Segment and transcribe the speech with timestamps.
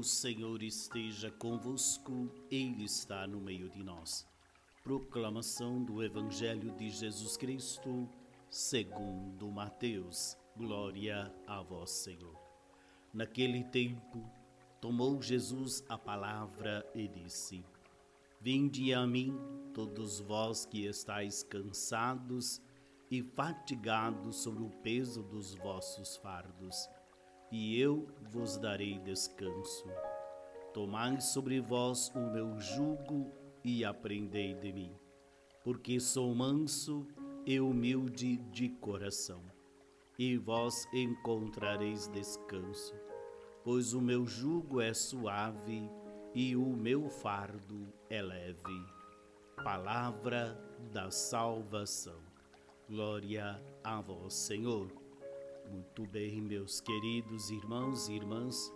[0.00, 4.26] O Senhor esteja convosco, Ele está no meio de nós.
[4.82, 8.08] Proclamação do Evangelho de Jesus Cristo,
[8.48, 10.38] segundo Mateus.
[10.56, 12.34] Glória a vós, Senhor.
[13.12, 14.24] Naquele tempo,
[14.80, 17.62] tomou Jesus a palavra e disse:
[18.40, 19.36] Vinde a mim,
[19.74, 22.62] todos vós que estáis cansados
[23.10, 26.88] e fatigados sobre o peso dos vossos fardos
[27.50, 29.88] e eu vos darei descanso.
[30.72, 33.32] Tomai sobre vós o meu jugo
[33.64, 34.94] e aprendei de mim,
[35.64, 37.06] porque sou manso
[37.44, 39.42] e humilde de coração,
[40.18, 42.94] e vós encontrareis descanso,
[43.64, 45.90] pois o meu jugo é suave
[46.34, 48.86] e o meu fardo é leve.
[49.64, 50.56] Palavra
[50.92, 52.20] da salvação.
[52.88, 54.99] Glória a vós, Senhor.
[55.70, 58.72] Muito bem, meus queridos irmãos e irmãs,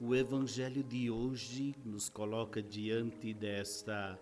[0.00, 4.18] o Evangelho de hoje nos coloca diante desta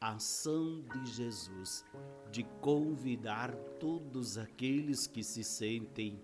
[0.00, 1.84] ação de Jesus
[2.30, 6.22] de convidar todos aqueles que se sentem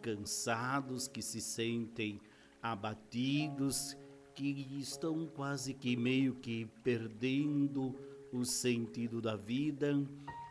[0.00, 2.20] cansados, que se sentem
[2.62, 3.96] abatidos,
[4.32, 7.96] que estão quase que meio que perdendo
[8.32, 9.92] o sentido da vida,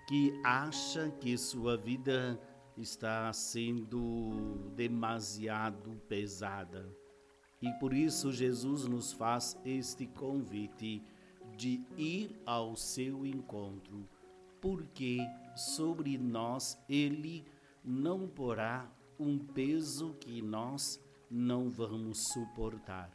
[0.06, 2.38] que acha que sua vida
[2.78, 6.90] está sendo demasiado pesada.
[7.62, 11.02] E por isso Jesus nos faz este convite
[11.56, 14.08] de ir ao seu encontro,
[14.60, 15.20] porque
[15.56, 17.46] sobre nós ele
[17.84, 21.00] não porá um peso que nós
[21.30, 23.12] não vamos suportar.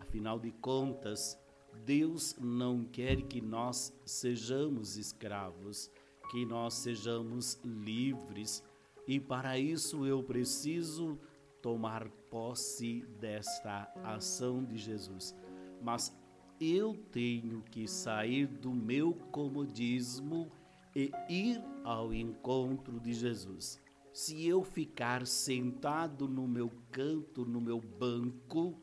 [0.00, 1.38] Afinal de contas,
[1.84, 5.90] Deus não quer que nós sejamos escravos,
[6.30, 8.62] que nós sejamos livres
[9.08, 11.18] e para isso eu preciso
[11.62, 15.34] tomar posse desta ação de Jesus.
[15.82, 16.14] Mas
[16.60, 20.52] eu tenho que sair do meu comodismo
[20.94, 23.80] e ir ao encontro de Jesus.
[24.12, 28.78] Se eu ficar sentado no meu canto, no meu banco,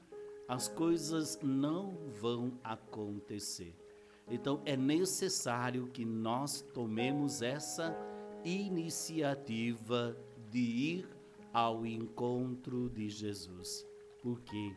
[0.47, 3.75] as coisas não vão acontecer.
[4.27, 7.95] Então é necessário que nós tomemos essa
[8.45, 10.15] iniciativa
[10.51, 11.09] de ir
[11.51, 13.85] ao encontro de Jesus.
[14.21, 14.75] Porque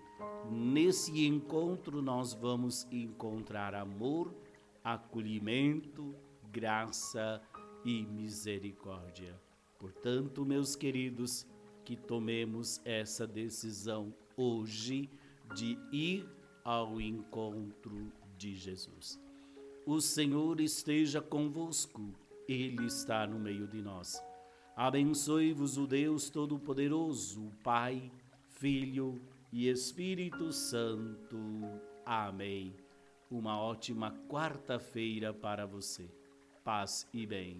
[0.50, 4.34] nesse encontro nós vamos encontrar amor,
[4.82, 6.14] acolhimento,
[6.50, 7.42] graça
[7.84, 9.38] e misericórdia.
[9.78, 11.46] Portanto, meus queridos,
[11.84, 15.08] que tomemos essa decisão hoje
[15.54, 16.28] de ir
[16.64, 19.18] ao encontro de Jesus.
[19.86, 22.12] O Senhor esteja convosco
[22.48, 24.22] ele está no meio de nós.
[24.74, 28.10] Abençoe-vos o Deus Todo-Poderoso, Pai,
[28.48, 29.20] Filho
[29.52, 31.36] e Espírito Santo.
[32.06, 32.74] Amém.
[33.30, 36.08] Uma ótima quarta-feira para você.
[36.64, 37.58] Paz e bem.